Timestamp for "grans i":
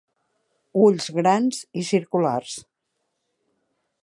1.19-1.85